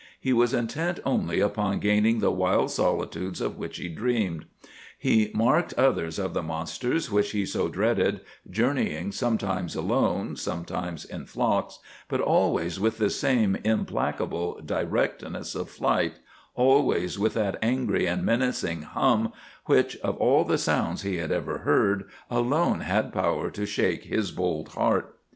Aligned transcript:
He 0.19 0.33
was 0.33 0.51
intent 0.51 0.99
only 1.05 1.41
upon 1.41 1.77
gaining 1.79 2.21
the 2.21 2.31
wild 2.31 2.71
solitudes 2.71 3.39
of 3.39 3.59
which 3.59 3.77
he 3.77 3.87
dreamed. 3.87 4.45
He 4.97 5.29
marked 5.35 5.75
others 5.75 6.17
of 6.17 6.33
the 6.33 6.41
monsters 6.41 7.11
which 7.11 7.33
he 7.33 7.45
so 7.45 7.67
dreaded, 7.67 8.21
journeying 8.49 9.11
sometimes 9.11 9.75
alone, 9.75 10.37
sometimes 10.37 11.05
in 11.05 11.27
flocks, 11.27 11.77
but 12.09 12.19
always 12.19 12.79
with 12.79 12.97
the 12.97 13.11
same 13.11 13.55
implacable 13.63 14.59
directness 14.65 15.53
of 15.53 15.69
flight, 15.69 16.13
always 16.55 17.19
with 17.19 17.35
that 17.35 17.59
angry 17.61 18.07
and 18.07 18.25
menacing 18.25 18.81
hum 18.81 19.31
which, 19.65 19.97
of 19.97 20.17
all 20.17 20.43
the 20.43 20.57
sounds 20.57 21.03
he 21.03 21.17
had 21.17 21.31
ever 21.31 21.59
heard, 21.59 22.09
alone 22.27 22.79
had 22.79 23.13
power 23.13 23.51
to 23.51 23.67
shake 23.67 24.05
his 24.05 24.31
bold 24.31 24.69
heart. 24.69 25.19